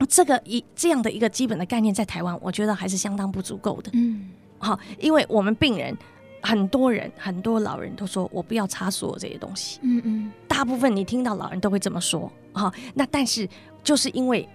[0.09, 3.91] 这个一这样的一个基本的概念，在台湾，我觉得还是相当不足够的。
[3.93, 4.29] 嗯。
[4.63, 5.95] 好，因为我们病人
[6.41, 9.79] 很多人，很多老人都说，我不要插所有这些东西。
[9.83, 12.31] 嗯嗯，大部分你听到老人都会这么说。
[12.53, 13.47] 好，那但是
[13.83, 14.47] 就是因为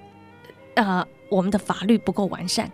[0.75, 2.71] 呃我们的法律不够完善，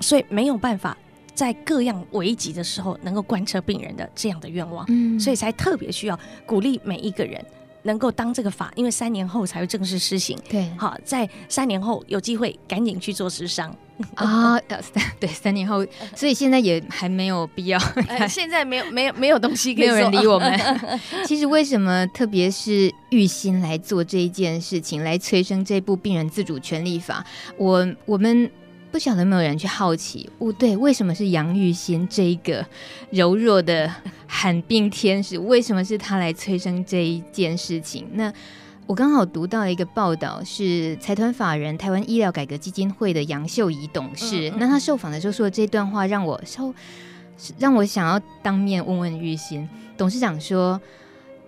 [0.00, 0.96] 所以没有办法
[1.34, 4.84] 在各样危急的时候能够贯彻病人的这样的愿望。
[4.88, 7.44] 嗯，所以才特别需要鼓励每一个人
[7.82, 10.38] 能够当这个法，因为三年后才会正式施行。
[10.48, 13.74] 对，好，在三年后有机会赶紧去做咨商。
[14.14, 15.84] 啊，三对三年后，
[16.14, 17.78] 所以现在也还没有必要。
[18.08, 20.60] 呃、现在没有没有没有东西可以，没有人理我们。
[21.26, 27.24] 其实为什么特别是玉心来做这一件事情，来催生这部病人自主权利法？
[27.56, 28.50] 我我们
[28.90, 32.64] 不晓得有没有人去好奇，哦，对，为什么是杨玉欣这一个
[33.10, 33.92] 柔弱的
[34.26, 35.38] 罕病天使？
[35.38, 38.06] 为什么是他来催生这一件事情？
[38.14, 38.32] 那？
[38.88, 44.48] 我刚好读到一个报道，是财团法人台湾医疗改革基金会的杨秀仪董事。
[44.48, 46.72] 嗯嗯、那他受访的时候说的这段话，让我稍
[47.58, 50.80] 让我想要当面问问玉心董事长说。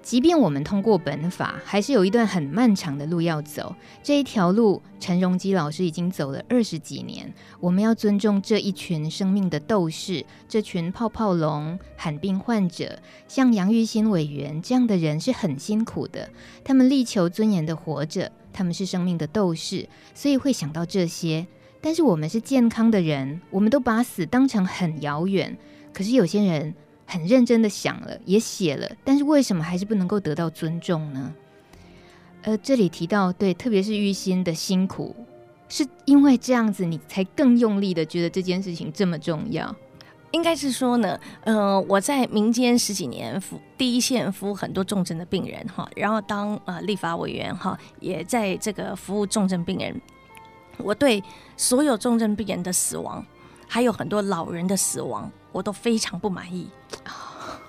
[0.03, 3.77] 即便我们通过本法，还是有一段很漫长的路要走。
[4.03, 7.33] 这一条路，陈荣基老师已经走了二十几年。
[7.61, 16.31] 我们要尊重这一群生命的斗士，这群泡泡龙、罕病患者，像杨玉新委员这样的人是很辛苦的。
[16.65, 21.47] 他们力求尊严的活着，他们是生命的斗士，所以会想到这些。
[21.83, 25.57] 但是我们是健康的人，我们都把死当成很遥远。
[25.93, 26.75] 可是有些人。
[27.11, 31.35] 很认真的想了，也写了，但是为什么还是不能够得到尊重呢？
[32.43, 35.17] 呃，这里提到，对，特别是玉心的辛苦，
[35.69, 39.75] 是因为这样子，你才更用力的觉得这件事情这么重要。
[40.31, 50.01] 应该是说呢，呃，我在民间十几年服第一线服务很多重症的病人哈，然后当呃立法委员哈，也在这个服务重症病人，
[50.79, 51.21] 我对
[51.57, 53.27] 所有重症病人的死亡，
[53.67, 56.71] 还有很多老人的死亡，我都非常不满意。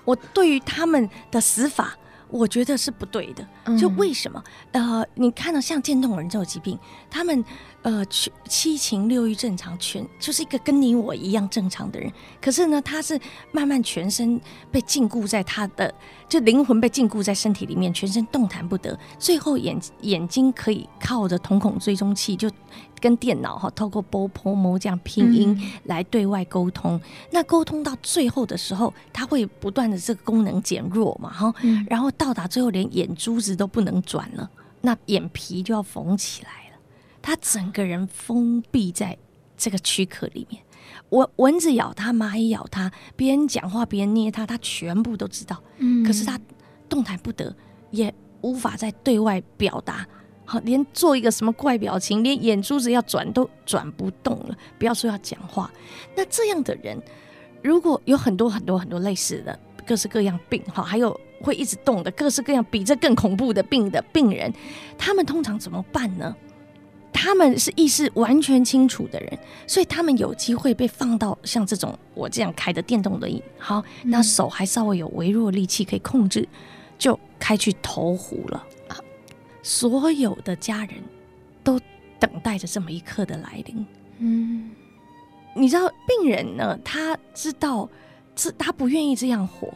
[0.04, 1.96] 我对于他们的死法，
[2.28, 3.46] 我觉得是不对的。
[3.78, 4.42] 就为什么？
[4.72, 6.78] 呃，你看到像渐冻人这种疾病，
[7.10, 7.44] 他们
[7.82, 12.10] 呃七七情六欲正常，全就是一个跟你我一样正常的人。
[12.40, 14.40] 可是呢，他是慢慢全身
[14.70, 15.94] 被禁锢在他的，
[16.28, 18.98] 就灵魂被禁锢在身体里面，全身动弹不得。
[19.18, 22.50] 最后眼眼睛可以靠着瞳孔追踪器就。
[23.02, 26.94] 跟电脑哈，透过波波摩这样拼音来对外沟通。
[26.94, 27.00] 嗯、
[27.32, 34.48] 那沟通到最后的时候，他会不断的这个功能减弱嘛，哈、嗯，然后到达最后连眼珠子都不能转了，
[34.82, 36.61] 那眼皮就要缝起来了。
[37.22, 39.16] 他整个人封闭在
[39.56, 40.60] 这个躯壳里面，
[41.10, 45.62] 蚊蚊子咬他，蚂蚁咬他，别人讲话，别人捏他，他全部都知道。
[45.78, 46.38] 嗯，可是他
[46.88, 47.54] 动弹不得，
[47.92, 50.04] 也无法再对外表达。
[50.44, 55.70] 好，连做一个什么怪表情，连眼珠子要转都转不动了，不要说要讲话。
[56.16, 57.00] 那这样的人，
[57.62, 64.52] 如果有很多很多很多类似的各式各样病，哈，还有会一直动的各式各样比这更恐怖的病的病人，
[64.98, 66.34] 他们通常怎么办呢？
[67.22, 76.48] 他们是意识完全清楚的人，所以他们有机会被放到像这种我这样开的电动轮椅，好，那手还稍微有微弱力气可以控制，
[76.98, 78.66] 就开去投湖了。
[79.62, 80.94] 所有的家人
[81.62, 81.78] 都
[82.18, 83.86] 等待着这么一刻的来临。
[84.18, 84.72] 嗯，
[85.54, 87.88] 你知道，病人呢，他知道
[88.34, 89.72] 这他不愿意这样活，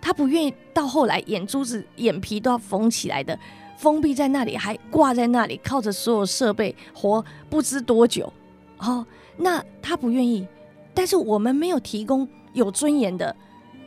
[0.00, 3.38] 他不愿意到后来眼珠子、眼皮都要缝起来的，
[3.76, 8.32] 封闭在那里，还挂在那里，靠着所有设备活不知多久。
[8.78, 10.46] 哦，那他不愿意，
[10.92, 13.34] 但是我们没有提供有尊严的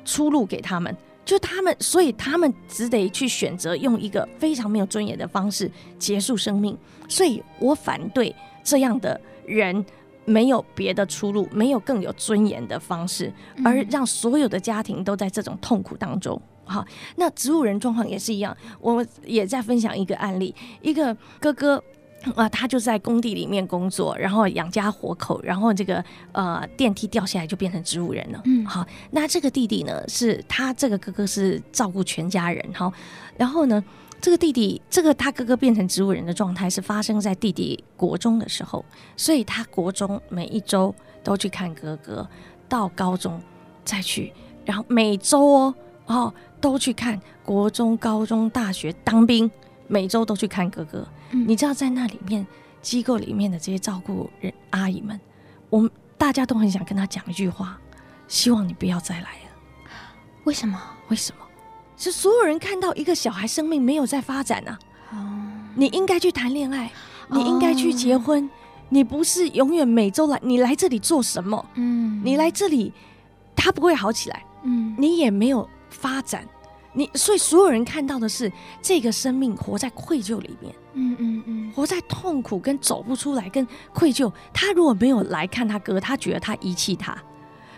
[0.05, 0.95] 出路给他们。
[1.25, 6.75] 就他们，所以他们只得去选择用一个非常没有尊严的方式结束生命。
[7.07, 9.85] 所以我反对这样的人
[10.25, 13.31] 没有别的出路，没有更有尊严的方式，
[13.63, 16.41] 而让所有的家庭都在这种痛苦当中。
[16.69, 18.55] 好，那植物人状况也是一样。
[18.79, 21.83] 我也在分享一个案例，一个哥哥。
[22.35, 26.03] 啊，他就在工地里面工作，然后养家活口，然后这个
[26.33, 28.41] 呃电梯掉下来就变成植物人了。
[28.43, 32.91] 嗯，好，那这个弟弟呢，是他这个哥哥是照顾全家人，好，
[33.37, 33.81] 然后呢，
[34.19, 38.83] 这个弟弟这个他哥哥变成植物人的状态是发生在弟弟国中的时候，
[39.15, 42.29] 所以他国中每一周都去看哥哥，
[42.67, 43.41] 到高中
[43.85, 44.33] 再去，
[44.65, 45.73] 然后每周哦
[46.09, 49.49] 哦都去看国中、高中、大学当兵，
[49.87, 51.07] 每周都去看哥哥。
[51.31, 52.45] 你知道，在那里面
[52.81, 55.19] 机构里面的这些照顾人阿姨们，
[55.69, 57.79] 我们大家都很想跟他讲一句话，
[58.27, 59.95] 希望你不要再来了。
[60.43, 60.79] 为什么？
[61.09, 61.45] 为什么？
[61.95, 64.79] 是所有人看到一个小孩生命没有在发展啊！
[65.75, 66.91] 你应该去谈恋爱，
[67.29, 68.49] 你应该去结婚，
[68.89, 71.63] 你不是永远每周来，你来这里做什么？
[71.75, 72.91] 嗯，你来这里，
[73.55, 74.43] 他不会好起来。
[74.63, 76.47] 嗯，你也没有发展。
[76.91, 84.31] 你所以所有人看到的是这个生命活在愧疚里面，嗯嗯嗯，活在痛苦跟走不出来跟愧疚。
[84.51, 87.15] 他如果没有来看他哥，他觉得他遗弃他，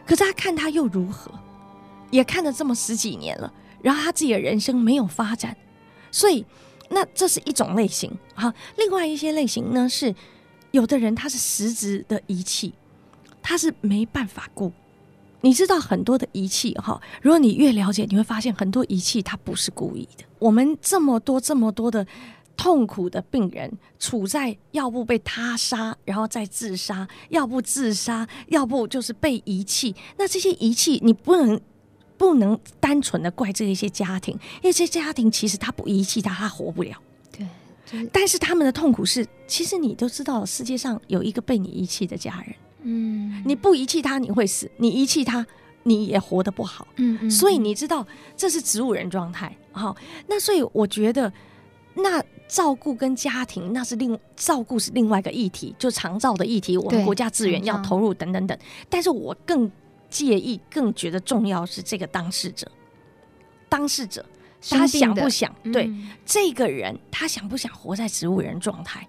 [0.06, 1.30] 可是他看他又如何？
[2.10, 5.56] 也看了这么十几年了，然后他自己的人生没有发展，
[6.10, 6.46] 所以
[6.90, 8.18] 那这是一种类型。
[8.34, 10.16] 好，另外一些类型呢是
[10.72, 12.74] 有的人他是实质的遗弃，
[13.42, 14.72] 他是没办法顾。
[15.42, 20.24] 你知道很多的仪器哈，如果你越了解，你会发现很多仪器它不是故意的。
[20.40, 22.06] 我们这么多这么多的
[22.56, 29.96] 痛苦的病人，处在要不被他杀，然后再自杀，要不自杀，要不就是被遗弃。
[30.18, 31.60] 那这些遗弃，你不能
[32.18, 36.96] 不能单纯的怪这一些家庭，因为这些家庭其实他不遗弃他，他活不了。
[37.32, 37.48] 对，
[38.12, 42.56] 但是他们的痛苦是，其实你都知道，世界上有一个被你遗弃的家人。
[42.84, 45.46] 嗯，你不遗弃他，你会死；你遗弃他，
[45.84, 46.88] 你也活得不好。
[46.98, 49.56] 嗯，嗯，所以你知道这是植物人状态。
[49.72, 49.96] 好，
[50.28, 51.32] 那所以我觉得，
[51.96, 58.58] 那照顾跟家庭那是另照顾是另外一个议题，就长照的议题，我们国家资源要投入等等等。
[58.90, 59.72] 但是我更
[60.10, 62.70] 介意、更觉得重要是这个当事者，
[63.70, 64.26] 当事者
[64.70, 65.54] 他想不想？
[65.72, 69.08] 对，嗯，这个人，他想不想活在植物人状态？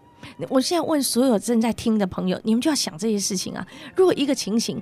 [0.49, 3.67] 我现在问所有正在听的朋友，你们就要想这些事情啊。
[3.97, 4.81] 如果一个情形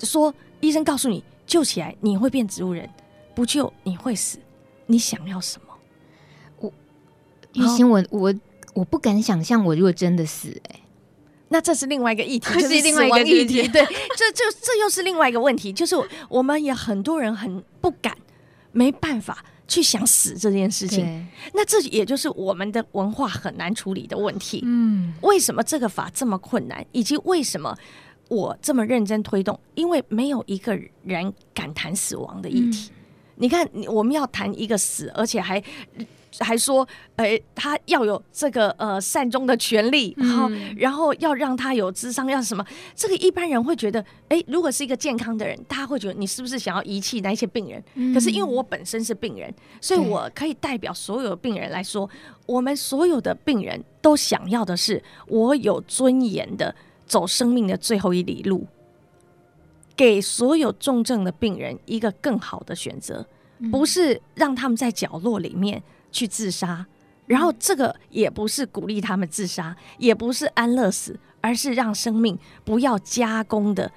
[0.00, 2.88] 说，医生告诉你救起来你会变植物人，
[3.34, 4.38] 不救你会死，
[4.86, 5.74] 你想要什么？
[6.60, 6.72] 我
[7.54, 8.34] 玉心，我我
[8.74, 10.80] 我不敢想象，我如果真的死，欸，哎，
[11.48, 13.68] 那这是另外一个议题， 这是另外一个议题。
[13.68, 13.84] 对，
[14.16, 15.94] 这这这又是另外一个问题，就是
[16.28, 18.16] 我们也很多人很不敢，
[18.72, 19.44] 没办法。
[19.68, 24.60] 去想死这件事情，那这也就是我们的文化很难处理的问题。
[24.64, 27.76] 嗯，为什么这个法这么困难，以及为什么
[28.28, 29.58] 我这么认真推动？
[29.74, 32.90] 因为没有一个人敢谈死亡的议题。
[32.90, 32.96] 嗯、
[33.36, 35.62] 你看，我们要谈一个死，而且还。
[36.40, 42.64] 还说，哎、欸，他要有这个呃善终的权利，然后、嗯、然后要让他有智商，要什么？
[42.96, 47.84] 这个一般人会觉得，哎、欸，如果是一个健康的人，他会觉得你是不是想要遗弃那些病人？
[47.96, 52.08] 嗯、可是因为我本身是病人，所以我可以代表所有的病人来说，
[52.46, 56.74] 我们所有的病人都想要的是，我有尊严的
[57.06, 58.66] 走生命的最后一里路，
[59.96, 63.26] 给所有重症的病人一个更好的选择，
[63.70, 65.82] 不是让他们在角落里面。
[66.14, 66.84] 去自杀，
[67.24, 73.90] 然后这个也不是鼓励他们自杀，也不是安乐死，而是让生命不要加工的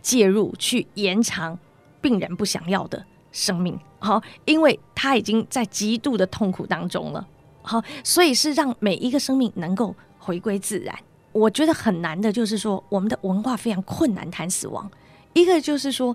[0.00, 1.58] 介入去延长
[2.00, 3.76] 病人不想要的生命。
[3.98, 7.26] 好，因为他已经在极度的痛苦当中了。
[7.62, 10.96] 好，所以是让每一个生命能够回归自然。
[11.32, 14.88] 我觉得很难的就是说，我们的文化非常困难谈死亡。
[15.40, 16.14] 一个就是说，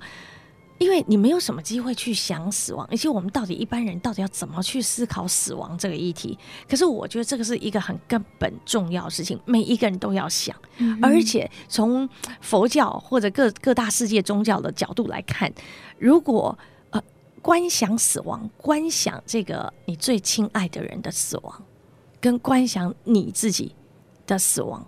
[0.80, 6.38] 因为你没有什么机会去想死亡，而且我们到底一般人到底要怎么去思考死亡这个议题？
[6.69, 10.55] 可是我觉得这个是一个很根本重要的事情，每一个人都要想。
[10.78, 12.07] 嗯、而且从
[12.41, 15.51] 佛教或者各各大世界宗教的角度来看，
[15.97, 16.57] 如果
[16.89, 17.01] 呃
[17.41, 21.63] 观想死亡，观想这个你最亲爱的人的死亡，
[22.19, 23.74] 跟观想你自己
[24.26, 24.86] 的死亡，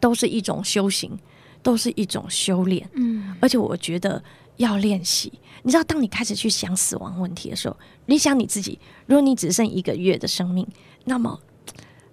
[0.00, 1.18] 都是一种修行，
[1.62, 2.88] 都是一种修炼。
[2.94, 4.22] 嗯，而且我觉得。
[4.58, 5.32] 要练习，
[5.62, 10.64] 你知道，当你开始去想死亡问题的时候，你想你自己，如果你只剩一个月的生命，
[11.06, 11.40] 那么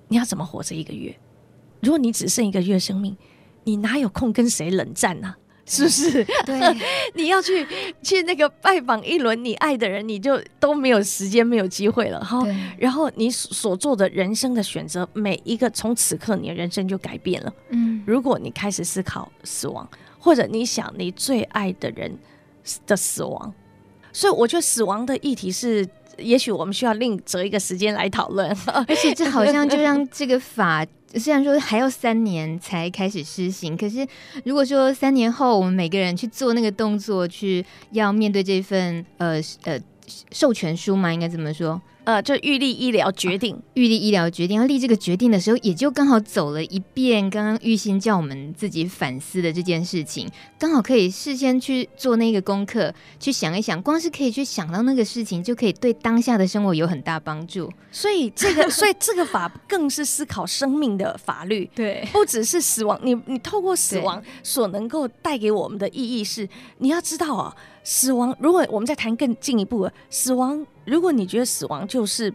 [0.08, 1.16] 你要怎么活这一个月？
[1.82, 3.16] 如果你只剩一个月生命，
[3.66, 5.38] 你哪有空跟谁冷战呢、啊？
[5.70, 6.26] 是不是？
[6.45, 6.59] 对，
[7.13, 7.65] 你要去
[8.01, 12.43] 去那个拜访一轮你爱的人，你就都没有时间，没有机会了哈。
[12.78, 17.53] 然后你所做的人生的选择，每一个从此刻你的人生就改变了。
[17.70, 19.88] 嗯，如果你开始思考死亡。
[20.22, 22.13] 或者你想你最爱的人
[22.86, 23.53] 的死亡，
[24.11, 28.53] 所以我觉得死亡的议题是，也许我们需要另择一个时间来讨论。
[28.86, 30.86] 而且这好像就让这个法
[31.16, 34.07] 虽然说还要三年才开始施行，可是
[34.45, 39.80] 如果说三年后我们每个人去做那个动作，去要面对这份呃呃
[40.32, 41.82] 授权书嘛，应该怎么说？
[42.10, 57.72] 呃，就预立医疗决定，预立医疗决定要立这个决定的时候，也就刚好走了一遍刚刚玉心叫我们自己反思的这件事情，刚好可以事先去做那个功课，去想一想，光是可以去想到那个事情，就可以对当下的生活有很大帮助。
[57.91, 62.99] 所以这个，所以这个法更是思考生命的法律， 对，不只是死亡。
[63.03, 66.49] 你你透过死亡所能够带给我们的意义是，
[66.80, 67.55] 你要知道啊。
[67.82, 72.34] 死亡，如果我们再谈更进一步，死亡，如果你觉得死亡就是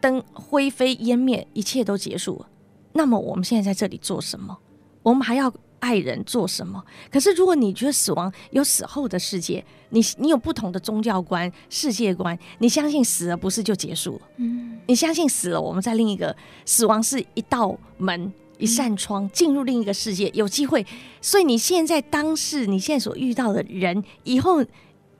[0.00, 2.48] 灯灰飞烟灭，一切都结束了，
[2.94, 4.56] 那么我们现在在这里做什么？
[5.02, 6.82] 我们还要爱人做什么？
[7.10, 14.20] 可是如果你觉得死亡有死后的世界，你你有不同的宗教观、世界观，你相信死了不是就结束了？
[14.38, 18.32] 嗯，你相信死了，我们在另一个死亡是一道门。
[18.60, 20.84] 一扇窗进入另一个世界，有机会。
[21.20, 24.60] 所以你现在当事，你现在所遇到的人，以后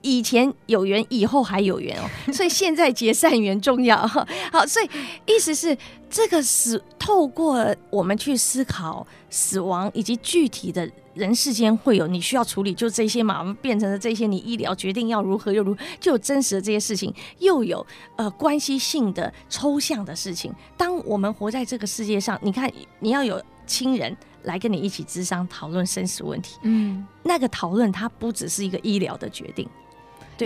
[0.01, 2.09] 以前有缘，以后还有缘哦。
[2.33, 3.97] 所以现在结善缘重要。
[4.51, 4.89] 好，所以
[5.25, 5.77] 意思是
[6.09, 10.89] 这个是透过我们去思考死亡以及具体的。
[11.15, 14.25] 人世间会有你需要处理，就这些嘛，我们变成了这些。
[14.25, 17.85] 你医疗决定要如何又如何，就有真实的这些事情，又有
[18.15, 20.53] 呃关系性的抽象的事情。
[20.77, 29.67] 当我们活在这个世界上，你看你要有亲人来跟你一起智商讨论生死问题，嗯，那个讨论它不只是一个医疗的决定，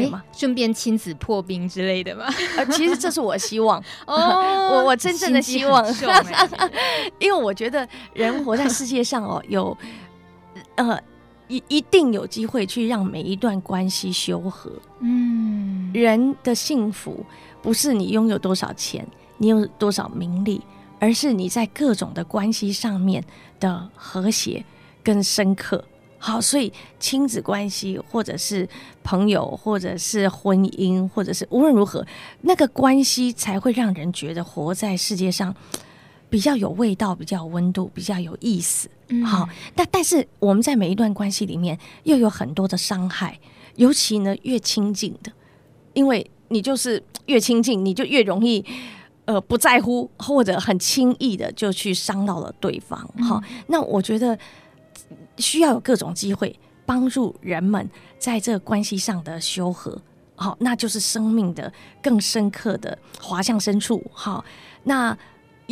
[0.01, 0.23] 对吗？
[0.31, 2.25] 顺便亲子破冰之类的吗？
[2.57, 4.15] 呃，其实这是我希望 哦，
[4.73, 5.85] 我我真正的希望，
[7.19, 9.77] 因为我觉得人活在世界上哦，有。
[10.75, 10.99] 呃，
[11.47, 14.71] 一一定有机会去让每一段关系修和。
[15.01, 17.23] 嗯，人的幸福
[17.61, 19.05] 不是你拥有多少钱，
[19.37, 20.61] 你有多少名利，
[20.99, 23.23] 而是你在各种的关系上面
[23.59, 24.65] 的和谐
[25.03, 25.83] 跟深刻。
[26.25, 26.71] 好，所以
[27.01, 28.65] 亲子关系，或者是
[29.03, 32.05] 朋友，或者是婚姻，或者是无论如何，
[32.43, 35.53] 那个关系才会让人觉得活在世界上。
[36.29, 38.89] 比较有味道，比较有温度，比较有意思。
[39.09, 43.39] 嗯、好，但但是我们在每一段关系里面又有很多的伤害，
[43.75, 45.31] 尤其呢越亲近的，
[45.93, 48.65] 因为你就是越亲近，你就越容易
[49.25, 52.99] 呃不在乎，或者很轻易的就去伤到了对方。
[53.21, 54.35] 好，嗯、那我觉得
[55.37, 60.01] 需要有各种机会帮助人们在这关系上的修和。
[60.35, 61.71] 好，那就是生命的
[62.01, 64.03] 更深刻的滑向深处。
[64.11, 64.43] 好，
[64.83, 65.17] 那。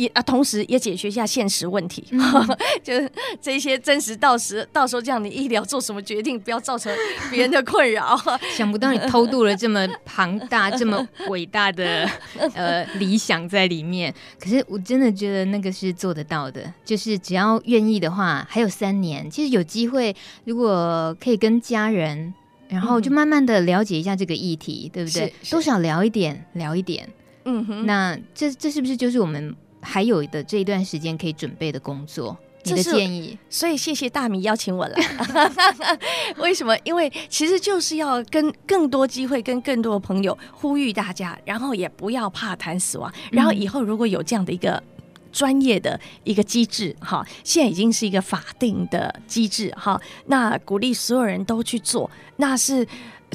[0.02, 2.20] 也啊，同时也解决一下现实问题，嗯、
[2.82, 6.92] 就是这些真实到时，到时候这样，你医疗做什么决定，不要造成
[7.30, 8.20] 别人的困扰。
[8.54, 12.08] 想不到你偷渡了这么庞大、这么伟大的
[12.54, 22.34] 呃理想在里面，可是我真的觉得那个是做得到的，就是只要愿意的话，还有三年，其实有机会，如果可以跟家人，
[22.68, 25.32] 然后就慢慢的了解一下这个议题，嗯、对不对？
[25.50, 27.08] 多少聊一点，聊一点。
[27.44, 29.54] 嗯哼，那这这是不是就是我们？
[29.82, 33.36] 还有的这一段时间可以准备的工作，你的建议。
[33.50, 34.98] 所以谢谢大米邀请我来。
[36.38, 36.76] 为什么？
[36.84, 43.12] 因为其实就是要跟更多机会，跟更多的朋友呼吁大家，然后也不要怕谈死亡。
[43.30, 44.82] 然后以后如果有这样的一个
[45.32, 50.00] 专业的一个机制，哈，现在已经是一个法定的机制，哈。
[50.26, 52.86] 那鼓励所有人都去做，那是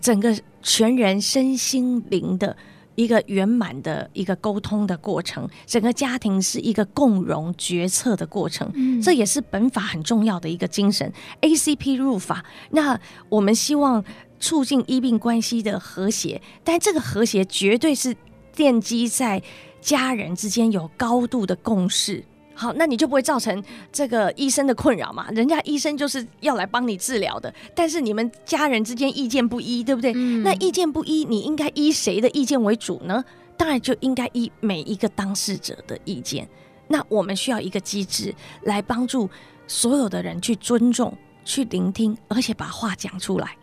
[0.02, 2.56] 整个全人身心灵的
[2.98, 11.14] 一个圆满的一个沟通的过程，整个家庭是一个共融决策的过程，嗯，这也是本法很重要的一个精神。
[11.42, 14.04] ACP 入法，那我们希望
[14.40, 18.16] 促进医病关系的和谐，但这个和谐绝对是
[18.56, 19.42] 奠基在。
[19.80, 22.26] 家人之间有高度的共识，
[22.58, 25.30] 好，那你就不会造成这个医生的困扰嘛？
[25.30, 30.12] 人家医生就是要来帮你治疗的，但是你们家人之间意见不一，对不对？
[30.16, 30.42] 嗯。
[30.42, 33.24] 那意见不一，你应该依谁的意见为主呢？
[33.56, 36.50] 当然就应该依每一个当事者的意见。
[36.88, 38.34] 那我们需要一个机制
[38.64, 39.30] 来帮助
[39.68, 43.56] 所有的人去尊重、去聆听，而且把话讲出来。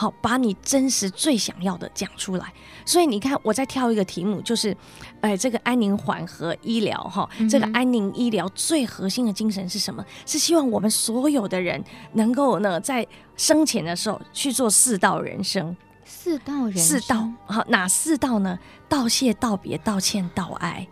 [0.00, 2.50] 好，把你真实最想要的讲出来。
[2.86, 4.74] 所以你看，我再挑一个题目，就是，
[5.20, 10.02] 哎，这个安宁缓和医疗哈，这个安宁医疗最核心的精神是什么？
[10.24, 11.84] 是希望我们所有的人
[12.14, 15.76] 能够呢，在生前的时候去做四道人生。
[16.06, 18.58] 四道人生，四道，好，哪四道呢？
[18.88, 20.88] 道谢、道别、道歉、道爱。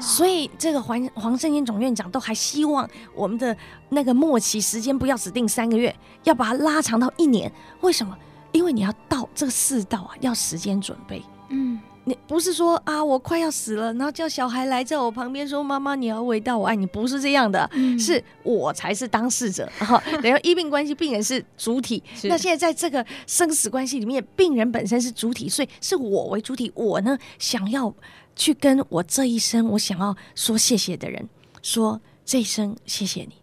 [0.00, 3.56] 所以这个黄黄圣英总院长都还希望我们的
[3.88, 5.92] 那个末期时间不要指定三个月，
[6.22, 7.50] 要把它拉长到一年。
[7.80, 8.16] 为什么？
[8.56, 11.22] 因为你要到这个世道啊，要时间准备。
[11.50, 19.70] 嗯，你不是说啊，我快要死了，然后叫小孩来在我旁边说：“妈妈，你要伟大，我爱你。”不是这样的，嗯、是我才是当事者。
[19.78, 22.02] 然后，等于医病关系，病人是主体。
[22.24, 26.72] 那现在在这个生死关系里面，病人本身是主体，所以是我为主体。
[26.74, 27.94] 我呢，想要
[28.34, 31.28] 去跟我这一生我想要说谢谢的人
[31.62, 33.34] 说这一生谢谢你。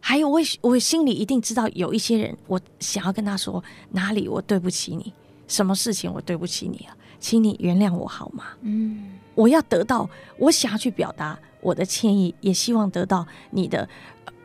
[0.00, 5.12] 还有我，我心里一定知道有一些人，我想要跟他说哪里我对不起你，
[5.46, 8.44] 什么事情我对不起你啊，请你原谅我好吗？
[8.62, 13.88] 嗯，我要得到，我想要去表达我的歉意，也希望得到你的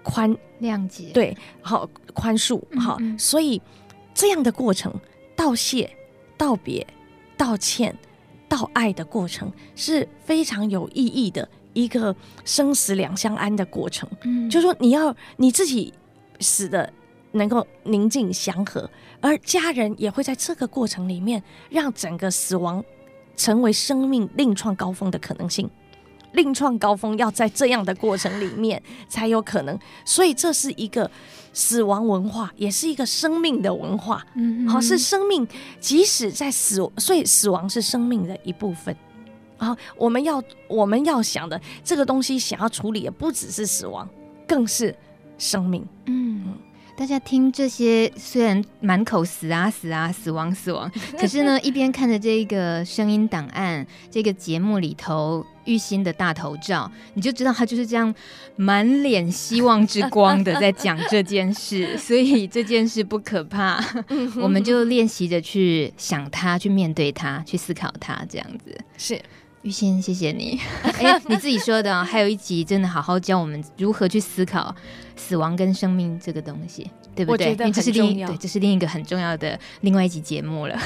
[0.03, 3.61] 宽谅解，对，好宽恕，好，嗯嗯，所以
[4.13, 4.93] 这样的过程，
[5.35, 5.89] 道谢、
[6.37, 6.85] 道别、
[7.37, 7.97] 道歉、
[8.47, 11.47] 道爱的过程是非常有意义的。
[11.75, 15.93] 一个生死两相安的过程，嗯，就是说你要你自己
[16.39, 16.91] 死的
[17.33, 18.89] 能够宁静祥和，
[19.21, 22.83] 而家人也会在这个过程里面让整个死亡
[23.35, 25.69] 成为生命另创高峰的可能性。
[26.31, 31.09] 另创高峰要在这样的过程里面才有可能，所以这是一个
[31.53, 34.25] 死亡文化，也是一个生命的文化。
[34.35, 35.47] 嗯，好，是生命，
[35.79, 38.93] 即使在死，所以死亡是生命的一部分。
[39.65, 44.07] 啊，我们要我们要想的这个东西，想要处理的不只是死亡，
[44.47, 44.95] 更是
[45.37, 45.85] 生命。
[46.05, 46.53] 嗯，
[46.95, 58.13] 大家听这些，虽然满口死啊死啊死亡死亡，可是呢，一边看着这个声音档案，这个节目里头玉心的大头照，你就知道他就是这样
[58.55, 61.97] 满脸希望之光的在讲这件事。
[61.99, 63.83] 所以这件事不可怕，
[64.41, 69.21] 我们就练习着去想他，去面对他，去思考他，这样子是。
[69.65, 70.59] 玉欣，谢谢你。
[71.01, 74.73] 哎、欸，你自己说的、啊， 还有一集真的好好教我们如何去思考
[75.15, 77.53] 死亡跟生命这个东西，对不对？
[77.53, 80.77] 因为这是另一对，这是另一个很重要的另外一集节目了。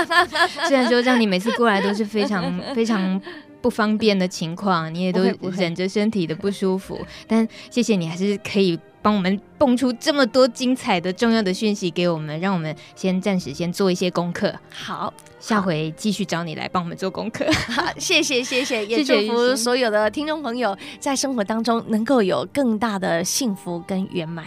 [0.66, 3.20] 虽然说让你每次过来都是非常非常
[3.60, 8.80] 不方便的情况，你也都忍着身体的不舒服，但谢谢你还是可以。
[9.02, 14.54] 帮我们蹦出这么多精彩的重要的讯息给我们，让我们先暂时先做一些功课。
[14.70, 17.44] 好，下回继续找你来帮我们做功课。
[17.68, 24.46] 好，谢谢谢谢， 也祝福所有的听众朋友在生活当中能够有更大的幸福跟圆满。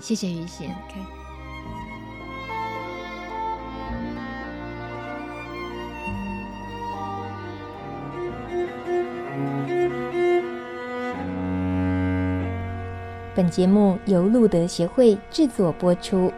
[0.00, 0.66] 谢谢于心。
[0.68, 1.21] OK。
[13.34, 16.30] 本节目由路德协会制作播出。